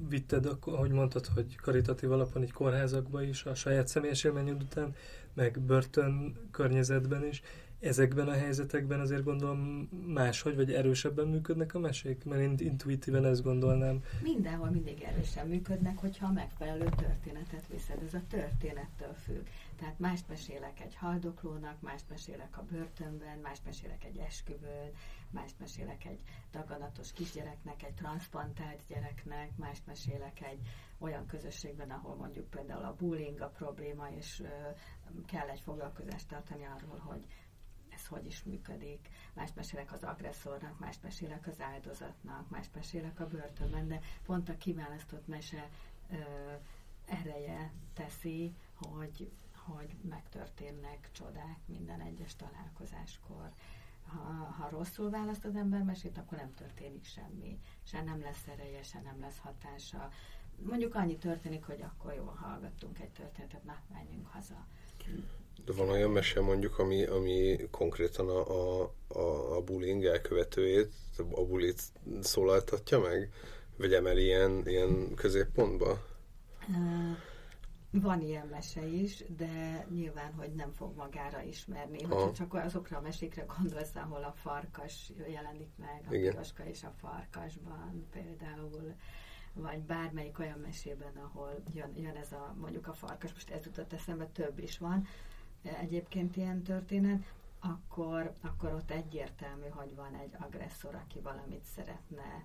[0.07, 4.95] vitted, akkor, ahogy mondtad, hogy karitatív alapon egy kórházakba is, a saját személyes élményed után,
[5.33, 7.41] meg börtön környezetben is,
[7.85, 12.25] ezekben a helyzetekben azért gondolom máshogy, vagy erősebben működnek a mesék?
[12.25, 14.03] Mert én intuitíven ezt gondolnám.
[14.23, 18.03] Mindenhol mindig erősen működnek, hogyha a megfelelő történetet viszed.
[18.03, 19.47] Ez a történettől függ.
[19.79, 24.91] Tehát mást mesélek egy haldoklónak, mást mesélek a börtönben, mást mesélek egy esküvőn,
[25.29, 26.19] mást mesélek egy
[26.51, 30.59] daganatos kisgyereknek, egy transplantált gyereknek, mást mesélek egy
[30.97, 34.43] olyan közösségben, ahol mondjuk például a bullying a probléma, és
[35.25, 37.25] kell egy foglalkozást tartani arról, hogy
[38.05, 39.09] ez hogy is működik.
[39.33, 44.57] Más mesélek az agresszornak, más mesélek az áldozatnak, más mesélek a börtönben, de pont a
[44.57, 45.69] kiválasztott mese
[46.11, 46.15] ö,
[47.05, 53.51] ereje teszi, hogy, hogy megtörténnek csodák minden egyes találkozáskor.
[54.07, 54.19] Ha,
[54.57, 57.59] ha rosszul választ az ember mesét, akkor nem történik semmi.
[57.83, 60.11] Se nem lesz ereje, se nem lesz hatása.
[60.55, 64.65] Mondjuk annyi történik, hogy akkor jól hallgattunk egy történetet, na, menjünk haza
[65.65, 71.45] de van olyan mese mondjuk, ami, ami konkrétan a, a, a, a bullying elkövetőjét, a
[71.45, 71.81] bulit
[72.21, 73.31] szólaltatja meg?
[73.77, 76.05] Vagy emel ilyen, ilyen középpontba?
[77.91, 82.03] Van ilyen mese is, de nyilván, hogy nem fog magára ismerni.
[82.03, 86.93] Hogyha csak azokra a mesékre gondolsz, ahol a farkas jelenik meg, a piroska és a
[86.97, 88.95] farkasban például,
[89.53, 93.93] vagy bármelyik olyan mesében, ahol jön, jön ez a, mondjuk a farkas, most ez jutott
[93.93, 95.07] eszembe, több is van,
[95.65, 97.23] egyébként ilyen történet,
[97.59, 102.43] akkor, akkor ott egyértelmű, hogy van egy agresszor, aki valamit szeretne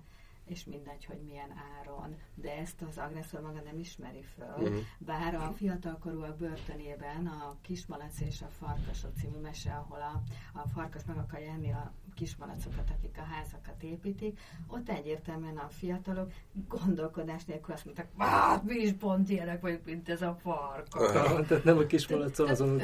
[0.51, 2.15] és mindegy, hogy milyen áron.
[2.35, 4.67] De ezt az agresszor maga nem ismeri föl.
[4.67, 4.79] Uh-huh.
[4.97, 10.21] Bár a fiatalkorúak börtönében a Kismalac és a Farkasok című mese, ahol a,
[10.59, 16.31] a farkas meg akarja enni a kismalacokat, akik a házakat építik, ott egyértelműen a fiatalok
[16.67, 21.11] gondolkodás nélkül azt mondták, hát mi is pont ilyenek vagyunk, mint ez a farkas.
[21.47, 22.81] Tehát nem a kismalaccal azon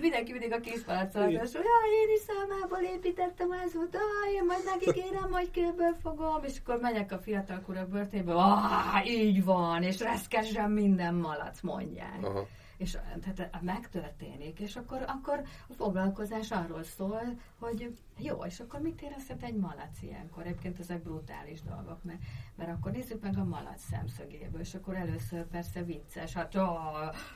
[0.00, 3.96] Mindenki mindig a kismalaccal hogy én is számából építettem házat,
[4.34, 9.06] én majd nekik érem, majd kőből fogom, és akkor megyek a fiatal kurak börtönbe, ah,
[9.06, 12.22] így van, és reszkesen minden malac mondják.
[12.22, 17.22] Aha és tehát megtörténik, és akkor, akkor a foglalkozás arról szól,
[17.58, 20.46] hogy jó, és akkor mit érezhet egy malac ilyenkor?
[20.46, 22.18] Egyébként ezek brutális dolgok, mert,
[22.54, 26.64] mert akkor nézzük meg a malac szemszögéből, és akkor először persze vicces, hát jó,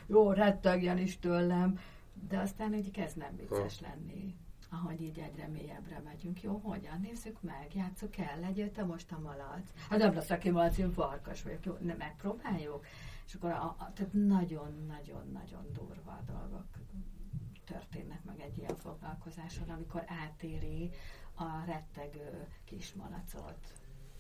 [0.07, 1.79] jó rettegjen is tőlem,
[2.29, 4.35] de aztán úgy kezd nem vicces lenni
[4.71, 6.43] ahogy így egyre mélyebbre megyünk.
[6.43, 7.01] Jó, hogyan?
[7.01, 9.71] Nézzük meg, játsszuk el, legyél te most a malac.
[9.89, 11.65] Hát nem lesz, aki malac, én farkas vagyok.
[11.65, 12.87] Jó, ne, megpróbáljuk.
[13.27, 16.67] És akkor a, a, tehát nagyon-nagyon-nagyon durva dolgok
[17.65, 20.91] történnek meg egy ilyen foglalkozáson, amikor átéri
[21.35, 23.59] a rettegő kismalacot.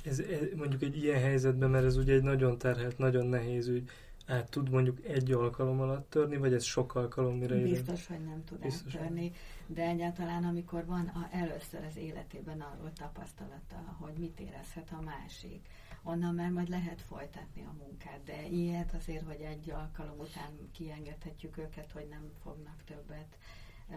[0.05, 3.91] Ez, ez mondjuk egy ilyen helyzetben, mert ez ugye egy nagyon terhelt, nagyon nehéz ügy,
[4.31, 8.45] át tud mondjuk egy alkalom alatt törni, vagy ez sok alkalom mire Biztos, hogy nem
[8.45, 9.33] tud Biztos, áttörni,
[9.67, 15.69] de egyáltalán amikor van a, először az életében arról tapasztalata, hogy mit érezhet a másik,
[16.03, 21.59] onnan már majd lehet folytatni a munkát, de ilyet azért, hogy egy alkalom után kiengedhetjük
[21.59, 23.37] őket, hogy nem fognak többet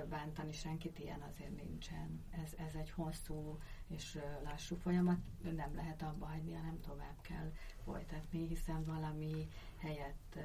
[0.09, 2.23] bántani senkit, ilyen azért nincsen.
[2.43, 5.19] Ez, ez egy hosszú és lassú folyamat,
[5.55, 7.51] nem lehet abba hagyni, hanem tovább kell
[7.83, 10.37] folytatni, hiszen valami helyett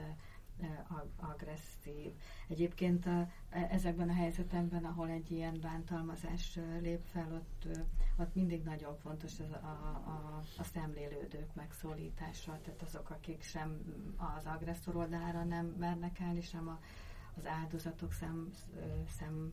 [1.17, 2.13] agresszív.
[2.49, 7.79] Egyébként a, e, ezekben a helyzetekben, ahol egy ilyen bántalmazás lép fel, ott,
[8.17, 9.67] ott mindig nagyon fontos az, a,
[10.07, 13.81] a, a szemlélődők megszólítása, tehát azok, akik sem
[14.17, 16.79] az agresszor oldalára nem mernek állni, sem a,
[17.39, 18.51] az áldozatok szem,
[19.19, 19.53] szem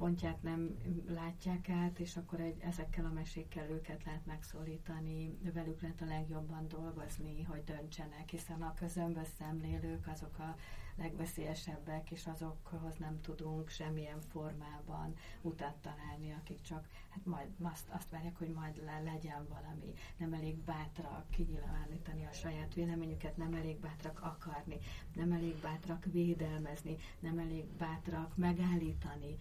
[0.00, 6.00] pontját nem látják át, és akkor egy, ezekkel a mesékkel őket lehet megszólítani, velük lehet
[6.00, 10.56] a legjobban dolgozni, hogy döntsenek, hiszen a közömbös szemlélők azok a
[10.96, 18.10] legveszélyesebbek, és azokhoz nem tudunk semmilyen formában utat találni, akik csak hát majd azt, azt
[18.10, 19.92] várják, hogy majd le, legyen valami.
[20.16, 24.78] Nem elég bátrak kinyilvánítani a saját véleményüket, nem elég bátrak akarni,
[25.14, 29.36] nem elég bátrak védelmezni, nem elég bátrak megállítani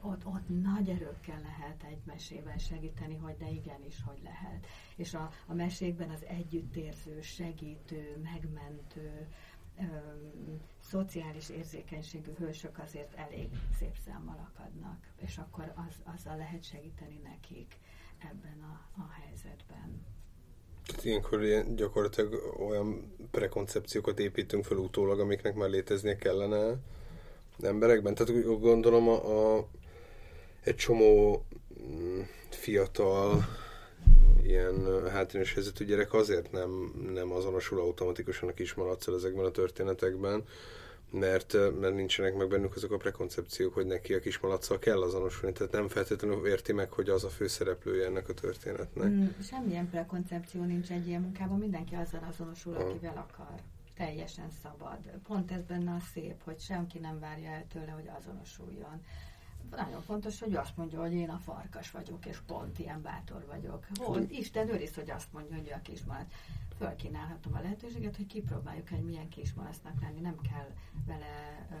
[0.00, 4.66] ott, ott nagy erőkkel lehet egy mesével segíteni, hogy de igenis, hogy lehet.
[4.96, 9.26] És a, a mesékben az együttérző, segítő, megmentő,
[9.80, 13.48] öm, szociális érzékenységű hősök azért elég
[13.78, 17.76] szép számmal akadnak, és akkor az, azzal lehet segíteni nekik
[18.18, 20.06] ebben a, a helyzetben.
[20.86, 26.76] Tehát ilyenkor ilyen, gyakorlatilag olyan prekoncepciókat építünk fel utólag, amiknek már léteznie kellene
[27.62, 28.14] emberekben.
[28.14, 29.68] Tehát úgy gondolom a, a
[30.60, 31.44] egy csomó
[31.82, 33.44] mm, fiatal
[34.42, 40.44] ilyen hátrányos helyzetű gyerek azért nem, nem azonosul automatikusan a kismalaccal ezekben a történetekben,
[41.10, 45.72] mert, mert nincsenek meg bennük azok a prekoncepciók, hogy neki a kismalaccal kell azonosulni, tehát
[45.72, 49.08] nem feltétlenül érti meg, hogy az a főszereplője ennek a történetnek.
[49.08, 52.80] Mm, semmilyen prekoncepció nincs egy ilyen munkában, mindenki azzal azonosul, ha.
[52.82, 53.60] akivel akar.
[53.96, 54.98] Teljesen szabad.
[55.26, 59.02] Pont ez benne a szép, hogy senki nem várja el tőle, hogy azonosuljon
[59.70, 63.86] nagyon fontos, hogy azt mondja, hogy én a farkas vagyok, és pont ilyen bátor vagyok.
[63.94, 66.32] Hol, Isten őriz, hogy azt mondja, hogy a kismalac.
[66.76, 70.20] Fölkínálhatom a lehetőséget, hogy kipróbáljuk, hogy milyen kismalacnak lenni.
[70.20, 70.70] Nem kell
[71.06, 71.74] vele ö,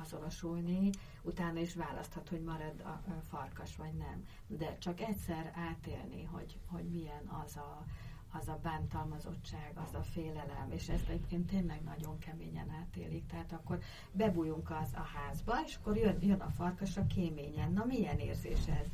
[0.00, 0.90] azonosulni,
[1.22, 4.26] utána is választhat, hogy marad a, a farkas, vagy nem.
[4.46, 7.84] De csak egyszer átélni, hogy, hogy milyen az a,
[8.32, 13.26] az a bántalmazottság, az a félelem, és ezt egyébként tényleg nagyon keményen átélik.
[13.26, 13.78] Tehát akkor
[14.12, 17.72] bebújunk az a házba, és akkor jön, jön a farkas a kéményen.
[17.72, 18.86] Na milyen érzés ez?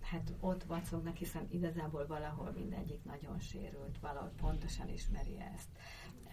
[0.00, 5.68] Hát ott vacognak, hiszen igazából valahol mindegyik nagyon sérült, valahol pontosan ismeri ezt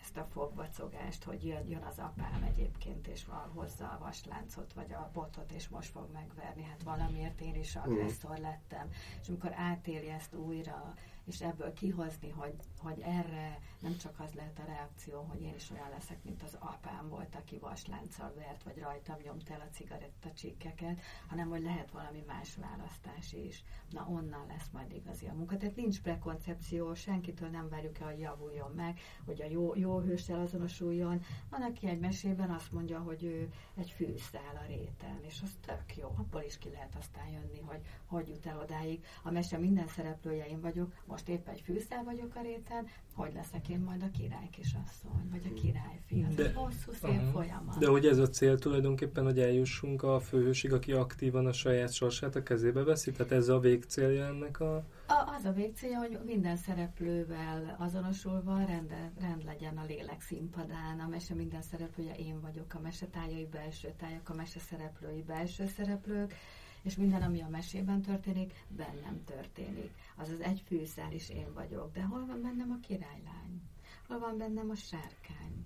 [0.09, 5.09] ezt a fogvacogást, hogy jön, jön az apám egyébként, és hozza a vasláncot, vagy a
[5.13, 6.63] botot, és most fog megverni.
[6.63, 8.89] Hát valamiért én is agresszor lettem.
[9.21, 10.93] És amikor átéli ezt újra,
[11.29, 15.71] és ebből kihozni, hogy, hogy erre nem csak az lehet a reakció, hogy én is
[15.71, 20.99] olyan leszek, mint az apám volt, aki vaslánccal vert, vagy rajtam nyomta el a cigarettacsikkeket,
[21.27, 23.63] hanem hogy lehet valami más választás is.
[23.89, 25.57] Na onnan lesz majd igazi a munka.
[25.57, 30.39] Tehát nincs prekoncepció, senkitől nem várjuk el, hogy javuljon meg, hogy a jó, jó hőssel
[30.39, 31.21] azonosuljon.
[31.49, 35.95] Van, aki egy mesében azt mondja, hogy ő egy fűszál a réten, és az tök
[35.97, 36.13] jó.
[36.17, 39.05] Abból is ki lehet aztán jönni, hogy hogy jut el odáig.
[39.23, 43.33] A mese minden szereplője én vagyok, most most épp egy fűszel vagyok a réten, hogy
[43.33, 46.25] leszek én majd a király kisasszony, vagy a királyfi.
[46.29, 47.31] Az De, egy hosszú szép uh-huh.
[47.31, 47.77] folyamat.
[47.77, 52.35] De hogy ez a cél tulajdonképpen, hogy eljussunk a főhősig, aki aktívan a saját sorsát
[52.35, 53.11] a kezébe veszi?
[53.11, 54.75] Tehát ez a végcélja ennek a...
[54.75, 60.99] a az a végcélja, hogy minden szereplővel azonosulva rend, rend legyen a lélek színpadán.
[60.99, 65.67] A mese minden szereplője én vagyok, a mese tájai belső tájak, a mese szereplői belső
[65.77, 66.33] szereplők,
[66.81, 69.91] és minden, ami a mesében történik, bennem történik.
[70.15, 73.61] Azaz egy fűszál is én vagyok, de hol van bennem a királylány?
[74.07, 75.65] Hol van bennem a sárkány?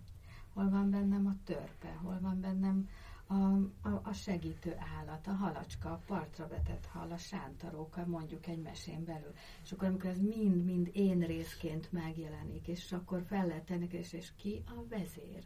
[0.53, 1.91] Hol van bennem a törpe?
[2.01, 2.89] Hol van bennem
[3.27, 3.33] a,
[3.89, 9.03] a, a segítő állat, a halacska, a partra vetett hal, a sántaróka, mondjuk egy mesén
[9.03, 9.33] belül.
[9.63, 14.31] És akkor, amikor ez mind-mind én részként megjelenik, és akkor fel lehet tenni, és, és
[14.35, 15.43] ki a vezér?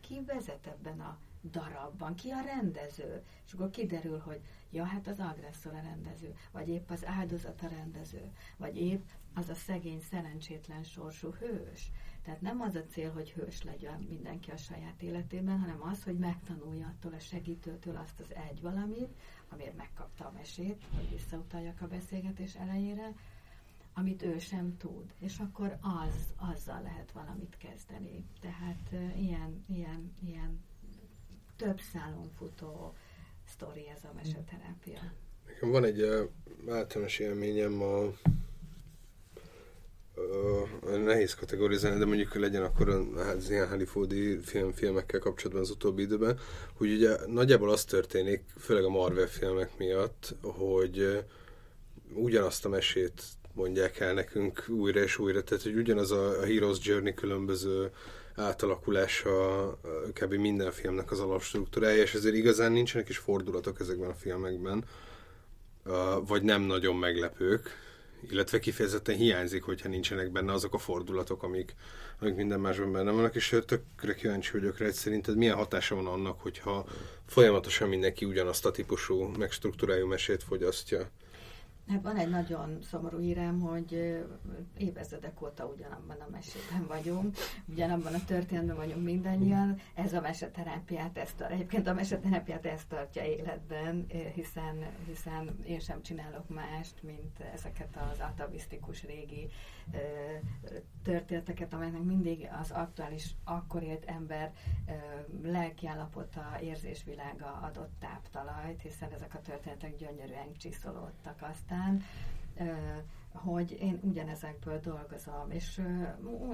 [0.00, 1.18] Ki vezet ebben a
[1.50, 3.22] darabban, ki a rendező?
[3.46, 7.68] És akkor kiderül, hogy ja, hát az agresszor a rendező, vagy épp az áldozat a
[7.68, 11.90] rendező, vagy épp az a szegény, szerencsétlen sorsú hős.
[12.22, 16.18] Tehát nem az a cél, hogy hős legyen mindenki a saját életében, hanem az, hogy
[16.18, 19.14] megtanulja attól a segítőtől azt az egy valamit,
[19.48, 23.12] amiért megkapta a mesét, hogy visszautaljak a beszélgetés elejére,
[23.94, 28.24] amit ő sem tud, és akkor az, azzal lehet valamit kezdeni.
[28.40, 30.62] Tehát uh, ilyen, ilyen, ilyen
[31.56, 32.94] több szálon futó
[33.48, 35.12] sztori ez a meseterápia.
[35.46, 36.20] Nekem van egy uh,
[36.68, 38.12] általános élményem a
[40.14, 46.02] uh, nehéz kategorizálni, de mondjuk legyen akkor az ilyen Hollywoodi film, filmekkel kapcsolatban az utóbbi
[46.02, 46.38] időben,
[46.74, 51.24] hogy ugye nagyjából az történik, főleg a Marvel filmek miatt, hogy
[52.14, 53.22] ugyanazt a mesét
[53.54, 57.90] mondják el nekünk újra és újra, tehát hogy ugyanaz a, a Heroes Journey különböző
[58.36, 59.78] átalakulása
[60.12, 60.34] kb.
[60.34, 64.84] minden filmnek az alapstruktúrája, és ezért igazán nincsenek is fordulatok ezekben a filmekben,
[66.26, 67.70] vagy nem nagyon meglepők,
[68.30, 71.74] illetve kifejezetten hiányzik, hogyha nincsenek benne azok a fordulatok, amik,
[72.20, 76.06] amik minden másban benne vannak, és tökre kíváncsi vagyok rá, hogy szerinted milyen hatása van
[76.06, 76.86] annak, hogyha
[77.26, 81.10] folyamatosan mindenki ugyanazt a típusú, megstruktúrájú mesét fogyasztja.
[81.88, 84.22] Hát van egy nagyon szomorú hírem, hogy
[84.76, 89.78] évezredek óta ugyanabban a mesében vagyunk, ugyanabban a történetben vagyunk mindannyian.
[89.94, 96.02] Ez a meseterápiát, ezt a, egyébként a meseterápiát ezt tartja életben, hiszen, hiszen én sem
[96.02, 99.48] csinálok mást, mint ezeket az atavisztikus régi
[101.02, 104.52] történeteket, amelynek mindig az aktuális, akkor élt ember
[105.42, 112.02] lelkiállapota, érzésvilága adott táptalajt, hiszen ezek a történetek gyönyörűen csiszolódtak aztán után,
[113.32, 115.80] hogy én ugyanezekből dolgozom, és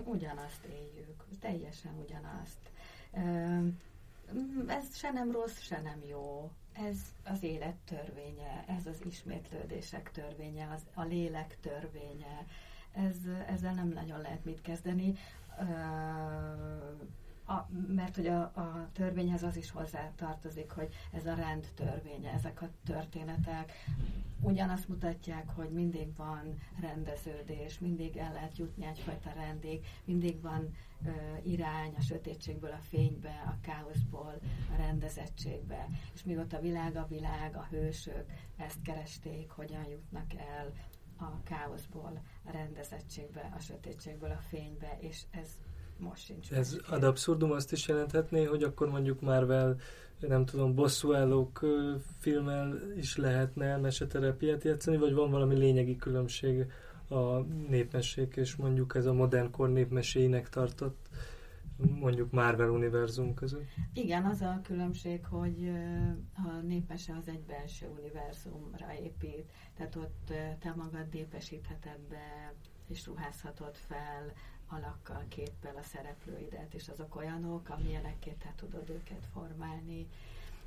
[0.04, 2.70] ugyanazt éljük, teljesen ugyanazt.
[4.66, 6.50] Ez se nem rossz, se nem jó.
[6.72, 12.46] Ez az élet törvénye, ez az ismétlődések törvénye, az, a lélek törvénye.
[12.92, 15.14] Ez, ezzel nem nagyon lehet mit kezdeni
[17.50, 22.32] a, mert hogy a, a törvényhez az is hozzá tartozik, hogy ez a rend törvénye,
[22.32, 23.72] ezek a történetek
[24.40, 31.10] ugyanazt mutatják, hogy mindig van rendeződés, mindig el lehet jutni egyfajta rendig, mindig van ö,
[31.42, 34.38] irány a sötétségből a fénybe, a káoszból
[34.72, 35.88] a rendezettségbe.
[36.14, 38.24] És mióta a világ a világ, a hősök
[38.56, 40.72] ezt keresték, hogyan jutnak el
[41.18, 45.48] a káoszból a rendezettségbe, a sötétségből a fénybe, és ez
[46.00, 46.52] most sincs.
[46.52, 49.76] Ez ad abszurdum azt is jelenthetné, hogy akkor mondjuk Marvel,
[50.20, 51.64] nem tudom, bosszúállók
[52.18, 56.66] filmmel is lehetne meseterepiát játszani, vagy van valami lényegi különbség
[57.08, 61.08] a népmesék és mondjuk ez a modern kor népmeséinek tartott
[62.00, 63.68] mondjuk Marvel univerzum között?
[63.92, 65.70] Igen, az a különbség, hogy
[66.34, 72.54] a népmese az egy belső univerzumra épít, tehát ott te magad népesítheted be,
[72.88, 74.32] és ruházhatod fel
[74.70, 80.06] alakkal, képpel a szereplőidet, és azok olyanok, amilyenekké te tudod őket formálni.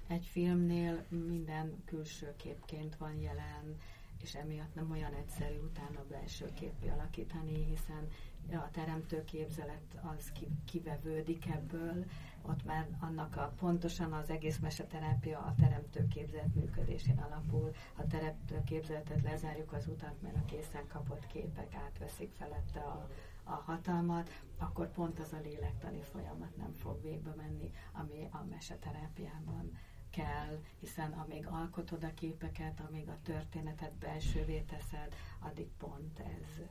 [0.08, 3.80] Egy filmnél minden külső képként van jelen,
[4.22, 8.10] és emiatt nem olyan egyszerű utána belső képé alakítani, hiszen
[8.52, 10.32] a teremtő képzelet az
[10.66, 12.06] kivevődik ebből,
[12.42, 17.74] ott már annak a pontosan az egész meseterápia a teremtő képzelet működésén alapul.
[17.94, 23.10] Ha teremtő képzeletet lezárjuk az utat, mert a készen kapott képek átveszik felette a,
[23.44, 29.72] a hatalmat, akkor pont az a lélektani folyamat nem fog végbe menni, ami a meseterápiában
[30.10, 36.66] kell, hiszen amíg alkotod a képeket, amíg a történetet belsővé teszed, addig pont ez,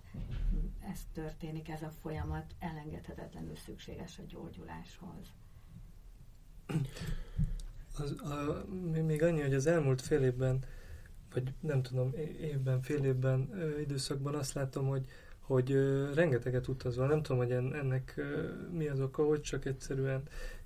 [0.91, 5.33] ez történik, ez a folyamat elengedhetetlenül szükséges a gyógyuláshoz.
[7.99, 8.65] Az, a,
[9.03, 10.65] még annyi, hogy az elmúlt fél évben,
[11.33, 15.07] vagy nem tudom, évben, fél évben, időszakban azt látom, hogy
[15.43, 17.07] hogy ö, rengeteget utazol.
[17.07, 20.23] Nem tudom, hogy en, ennek ö, mi az oka, hogy csak egyszerűen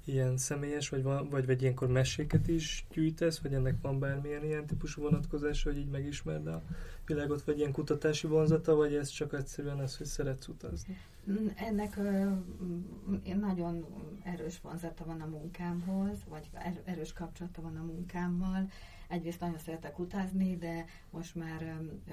[0.06, 4.66] ilyen személyes, vagy, van, vagy, vagy ilyenkor meséket is gyűjtesz, vagy ennek van bármilyen ilyen
[4.66, 6.62] típusú vonatkozása, hogy így megismerd a
[7.06, 10.98] világot, vagy ilyen kutatási vonzata, vagy ez csak egyszerűen az, hogy szeretsz utazni?
[11.54, 12.30] Ennek ö,
[13.34, 13.84] nagyon
[14.24, 16.50] erős vonzata van a munkámhoz, vagy
[16.84, 18.70] erős kapcsolata van a munkámmal.
[19.08, 22.12] Egyrészt nagyon szeretek utazni, de most már ö,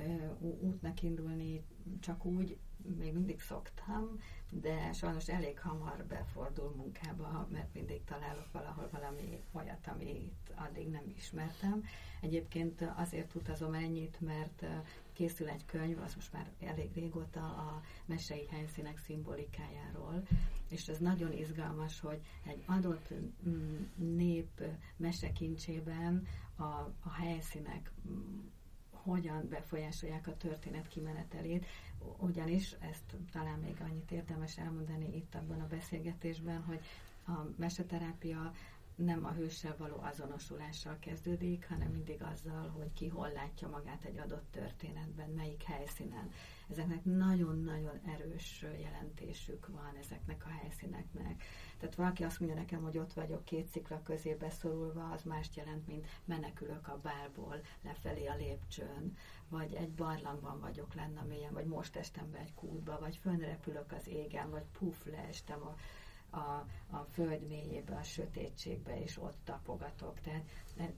[0.62, 1.64] útnak indulni
[2.00, 2.58] csak úgy,
[2.98, 4.20] még mindig szoktam,
[4.50, 11.14] de sajnos elég hamar befordul munkába, mert mindig találok valahol valami olyat, amit addig nem
[11.18, 11.84] ismertem.
[12.22, 14.66] Egyébként azért utazom ennyit, mert
[15.14, 20.28] készül egy könyv, az most már elég régóta a mesei helyszínek szimbolikájáról,
[20.68, 23.14] és ez nagyon izgalmas, hogy egy adott
[23.96, 24.62] nép
[24.98, 26.64] mesekincsében a,
[27.00, 27.92] a helyszínek
[29.04, 31.66] hogyan befolyásolják a történet kimenetelét,
[32.18, 36.80] ugyanis ezt talán még annyit érdemes elmondani itt abban a beszélgetésben, hogy
[37.28, 38.54] a meseterápia
[38.96, 44.18] nem a hőssel való azonosulással kezdődik, hanem mindig azzal, hogy ki hol látja magát egy
[44.18, 46.32] adott történetben, melyik helyszínen.
[46.70, 51.44] Ezeknek nagyon-nagyon erős jelentésük van ezeknek a helyszíneknek.
[51.84, 55.88] Tehát valaki azt mondja nekem, hogy ott vagyok két szikla közé beszorulva, az mást jelent,
[55.88, 59.18] mint menekülök a bálból lefelé a lépcsőn,
[59.50, 64.08] vagy egy barlangban vagyok lenne mélyen, vagy most estem be egy kútba, vagy fönrepülök az
[64.08, 65.76] égen, vagy puf, leestem a
[66.36, 70.20] a, a föld mélyébe, a sötétségbe, és ott tapogatok.
[70.20, 70.44] Tehát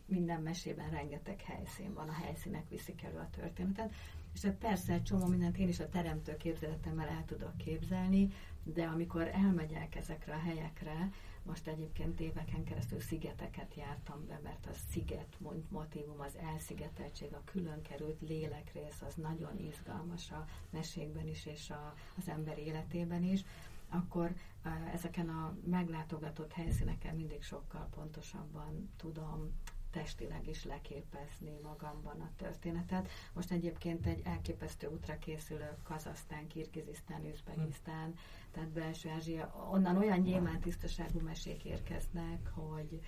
[0.06, 3.94] minden mesében rengeteg helyszín van, a helyszínek viszik elő a történetet.
[4.34, 8.34] És hát persze egy csomó mindent én is a teremtő képzeletemmel el tudok képzelni,
[8.74, 11.12] de amikor elmegyek ezekre a helyekre,
[11.44, 15.38] most egyébként éveken keresztül szigeteket jártam be, mert a sziget
[15.70, 21.94] motivum, az elszigeteltség, a külön került lélekrész, az nagyon izgalmas a mesékben is, és a,
[22.18, 23.46] az ember életében is
[23.90, 24.36] akkor
[24.94, 29.52] ezeken a meglátogatott helyszíneken mindig sokkal pontosabban tudom
[29.96, 33.08] testileg is leképezni magamban a történetet.
[33.34, 38.14] Most egyébként egy elképesztő útra készülök Kazasztán, Kirgizisztán, Üzbegisztán,
[38.52, 39.70] tehát belső Ázsia.
[39.72, 43.02] Onnan olyan gyémán tisztaságú mesék érkeznek, hogy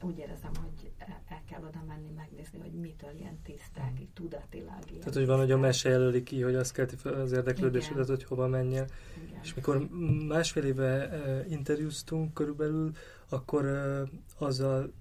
[0.00, 0.90] úgy érzem, hogy
[1.28, 4.04] el kell oda menni, megnézni, hogy mitől ilyen tiszták, mm.
[4.14, 4.82] tudatilag.
[4.86, 8.06] Ilyen Tehát, hogy van, hogy a mese jelöli ki, hogy azt kelti fel az érdeklődésedet,
[8.06, 8.86] hogy hova menjél.
[9.26, 9.40] Igen.
[9.42, 9.88] És mikor
[10.28, 12.92] másfél éve uh, interjúztunk körülbelül,
[13.28, 14.92] akkor uh, azzal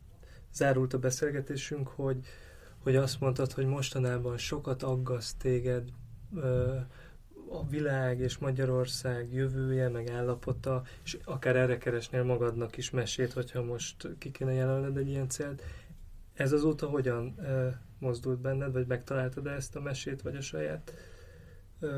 [0.53, 2.17] zárult a beszélgetésünk, hogy,
[2.77, 5.89] hogy azt mondtad, hogy mostanában sokat aggaszt téged
[6.31, 6.79] uh,
[7.49, 13.63] a világ és Magyarország jövője, meg állapota, és akár erre keresnél magadnak is mesét, hogyha
[13.63, 15.63] most ki kéne jelölned egy ilyen célt.
[16.33, 20.93] Ez azóta hogyan e, mozdult benned, vagy megtaláltad ezt a mesét, vagy a saját,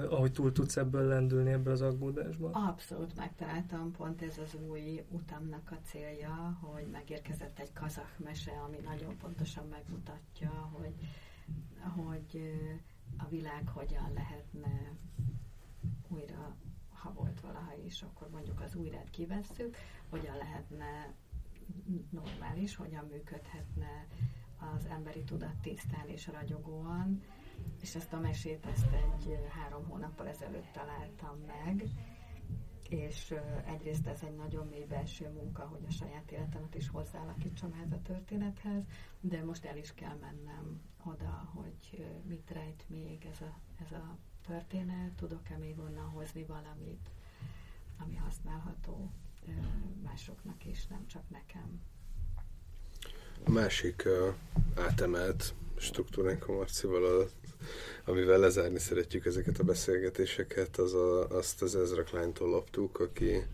[0.10, 2.50] ahogy túl tudsz ebből lendülni ebből az aggódásból?
[2.54, 8.78] Abszolút megtaláltam, pont ez az új utamnak a célja, hogy megérkezett egy kazak mese, ami
[8.84, 10.94] nagyon pontosan megmutatja, hogy,
[11.80, 12.52] hogy
[13.18, 14.92] a világ hogyan lehetne
[16.08, 16.56] újra,
[16.94, 19.76] ha volt valaha is, akkor mondjuk az újrát kivesszük,
[20.10, 21.14] hogyan lehetne
[22.10, 24.08] normális, hogyan működhetne
[24.76, 27.22] az emberi tudat tisztán és ragyogóan,
[27.82, 31.90] és ezt a mesét ezt egy három hónappal ezelőtt találtam meg,
[32.90, 33.36] és
[33.66, 38.02] egyrészt ez egy nagyon mély belső munka, hogy a saját életemet is hozzáalakítsam ez a
[38.02, 38.84] történethez,
[39.20, 44.18] de most el is kell mennem oda, hogy mit rejt még ez a, ez a
[44.48, 47.10] történet, tudok-e még onnan hozni valamit,
[47.98, 49.12] ami használható
[50.04, 51.82] másoknak is, nem csak nekem.
[53.46, 54.36] A másik uh,
[54.86, 57.30] átemelt struktúránk a Marcival,
[58.06, 63.46] amivel lezárni szeretjük ezeket a beszélgetéseket, az a, azt az Ezra Klein-tól loptuk, aki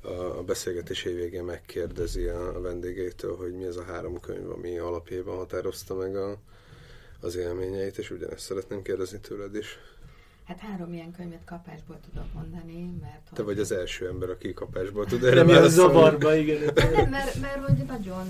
[0.00, 4.78] a, a beszélgetés végén megkérdezi a, a vendégeitől, hogy mi az a három könyv, ami
[4.78, 6.38] alapjában határozta meg a,
[7.20, 9.78] az élményeit, és ugyanezt szeretném kérdezni tőled is.
[10.44, 13.30] Hát három ilyen könyvet kapásból tudok mondani, mert...
[13.32, 16.72] Te vagy az első ember, aki kapásból tud erre Mi a zavarba, igen.
[16.74, 18.26] Nem, mert, mert, hogy nagyon,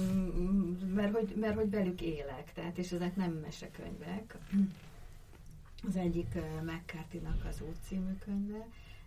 [0.94, 4.34] mert hogy, mert hogy velük élek, tehát és ezek nem mesekönyvek.
[5.86, 8.66] Az egyik McCarthy-nak az Út című könyve,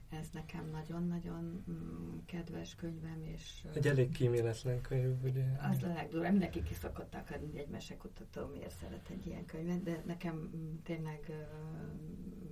[0.09, 3.65] ez nekem nagyon-nagyon mm, kedves könyvem, és...
[3.73, 5.43] Egy elég kíméletlen könyv, ugye?
[5.61, 6.31] Az a legdurvább.
[6.31, 11.31] Mindenki ki szokott akadni, egy mesekutató miért szeret egy ilyen könyvet, de nekem mm, tényleg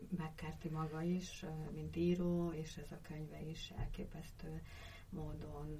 [0.09, 1.45] McCarthy maga is,
[1.75, 4.61] mint író, és ez a könyve is elképesztő
[5.09, 5.79] módon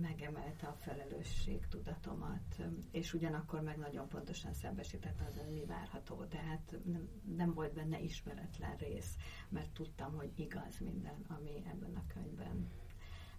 [0.00, 2.60] megemelte a felelősség tudatomat,
[2.90, 6.24] és ugyanakkor meg nagyon pontosan szembesítette az, hogy mi várható.
[6.24, 9.16] Tehát nem, nem volt benne ismeretlen rész,
[9.48, 12.68] mert tudtam, hogy igaz minden, ami ebben a könyvben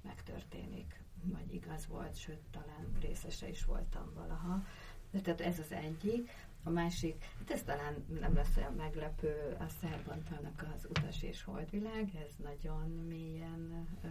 [0.01, 1.03] megtörténik.
[1.23, 4.63] Vagy igaz volt, sőt, talán részese is voltam valaha.
[5.11, 6.29] De tehát ez az egyik.
[6.63, 12.15] A másik, hát ez talán nem lesz olyan meglepő, a Szerbantának az Utas és Holdvilág,
[12.15, 14.07] ez nagyon mélyen ö,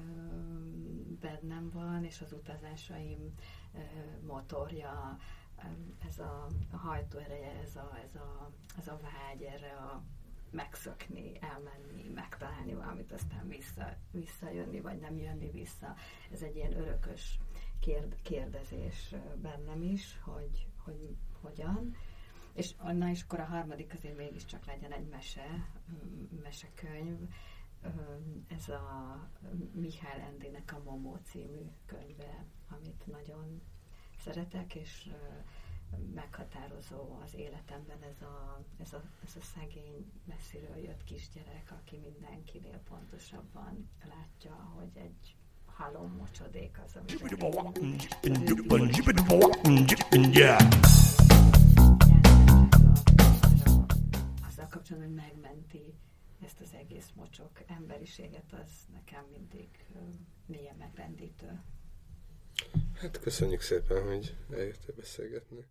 [1.21, 3.35] bennem van, és az utazásaim
[3.75, 3.79] ö,
[4.27, 5.19] motorja,
[6.07, 10.03] ez a, a hajtóereje, ez a, ez, a, ez a vágy erre a
[10.51, 15.95] megszökni, elmenni, megtalálni valamit, aztán vissza, visszajönni, vagy nem jönni vissza.
[16.33, 17.39] Ez egy ilyen örökös
[17.81, 21.97] kérd, kérdezés bennem is, hogy, hogy hogyan.
[22.53, 25.69] És annál is akkor a harmadik azért mégiscsak legyen egy mese,
[26.43, 27.19] mesekönyv.
[28.49, 29.17] Ez a
[29.73, 33.61] Mihály Endének a Momó című könyve, amit nagyon
[34.19, 35.11] szeretek, és
[36.15, 42.81] meghatározó az életemben ez a, ez a, ez a szegény messziről jött kisgyerek, aki mindenkinél
[42.89, 47.21] pontosabban látja, hogy egy halom mocsodék az, amit
[54.61, 55.95] azzal kapcsolatban, hogy megmenti
[56.41, 59.69] ezt az egész mocsok emberiséget, az nekem mindig
[60.47, 61.63] mélyen megrendítő.
[62.95, 65.65] Hát köszönjük szépen, hogy eljöttél beszélgetni.